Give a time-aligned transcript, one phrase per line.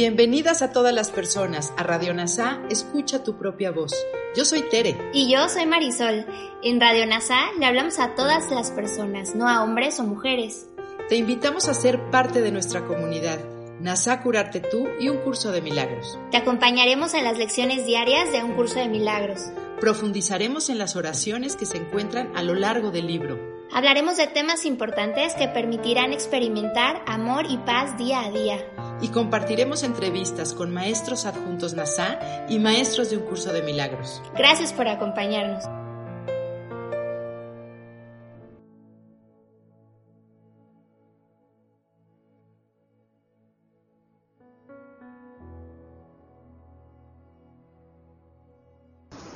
[0.00, 3.92] Bienvenidas a todas las personas a Radio NASA, escucha tu propia voz.
[4.36, 4.96] Yo soy Tere.
[5.12, 6.24] Y yo soy Marisol.
[6.62, 10.68] En Radio NASA le hablamos a todas las personas, no a hombres o mujeres.
[11.08, 13.40] Te invitamos a ser parte de nuestra comunidad.
[13.80, 16.16] NASA Curarte Tú y un curso de milagros.
[16.30, 19.50] Te acompañaremos en las lecciones diarias de un curso de milagros.
[19.80, 23.36] Profundizaremos en las oraciones que se encuentran a lo largo del libro.
[23.72, 28.64] Hablaremos de temas importantes que permitirán experimentar amor y paz día a día
[29.00, 34.22] y compartiremos entrevistas con maestros adjuntos NASA y maestros de un curso de milagros.
[34.36, 35.64] Gracias por acompañarnos.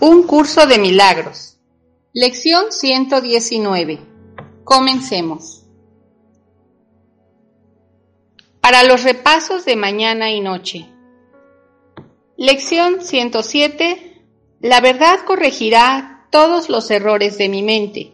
[0.00, 1.58] Un curso de milagros.
[2.12, 4.00] Lección 119.
[4.64, 5.61] Comencemos.
[8.62, 10.86] Para los repasos de mañana y noche.
[12.36, 14.22] Lección 107.
[14.60, 18.12] La verdad corregirá todos los errores de mi mente.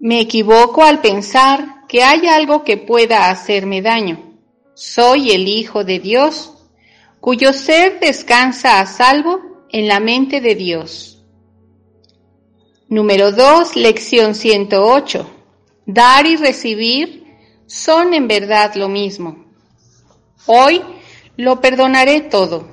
[0.00, 4.36] Me equivoco al pensar que hay algo que pueda hacerme daño.
[4.74, 6.52] Soy el Hijo de Dios,
[7.20, 11.22] cuyo ser descansa a salvo en la mente de Dios.
[12.88, 15.30] Número 2, lección 108.
[15.86, 17.19] Dar y recibir
[17.70, 19.44] son en verdad lo mismo.
[20.46, 20.82] Hoy
[21.36, 22.68] lo perdonaré todo,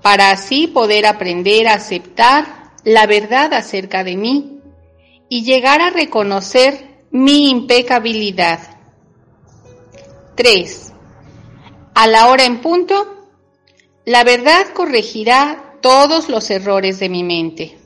[0.00, 4.60] para así poder aprender a aceptar la verdad acerca de mí
[5.28, 8.60] y llegar a reconocer mi impecabilidad.
[10.36, 10.92] 3.
[11.94, 13.26] A la hora en punto,
[14.04, 17.76] la verdad corregirá todos los errores de mi mente.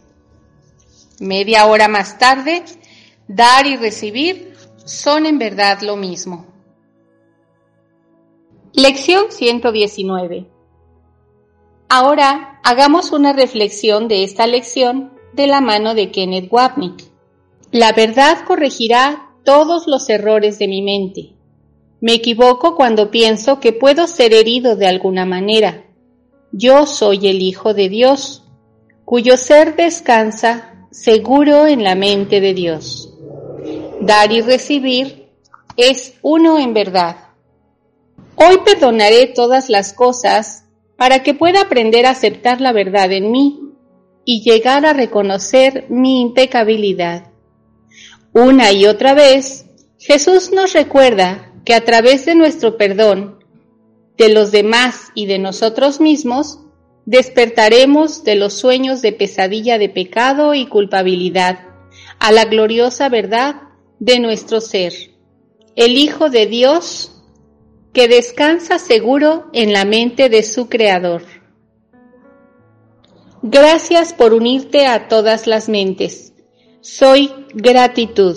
[1.18, 2.62] Media hora más tarde,
[3.26, 4.51] dar y recibir
[4.84, 6.46] son en verdad lo mismo.
[8.74, 10.46] Lección 119.
[11.88, 17.04] Ahora hagamos una reflexión de esta lección de la mano de Kenneth Wapnick.
[17.70, 21.34] La verdad corregirá todos los errores de mi mente.
[22.00, 25.84] Me equivoco cuando pienso que puedo ser herido de alguna manera.
[26.50, 28.42] Yo soy el Hijo de Dios,
[29.04, 33.11] cuyo ser descansa seguro en la mente de Dios.
[34.04, 35.28] Dar y recibir
[35.76, 37.18] es uno en verdad.
[38.34, 40.64] Hoy perdonaré todas las cosas
[40.96, 43.60] para que pueda aprender a aceptar la verdad en mí
[44.24, 47.30] y llegar a reconocer mi impecabilidad.
[48.32, 49.66] Una y otra vez,
[50.00, 53.38] Jesús nos recuerda que a través de nuestro perdón,
[54.18, 56.58] de los demás y de nosotros mismos,
[57.06, 61.60] despertaremos de los sueños de pesadilla de pecado y culpabilidad
[62.18, 63.62] a la gloriosa verdad
[64.02, 64.92] de nuestro ser,
[65.76, 67.22] el Hijo de Dios
[67.92, 71.22] que descansa seguro en la mente de su Creador.
[73.42, 76.32] Gracias por unirte a todas las mentes.
[76.80, 78.36] Soy gratitud.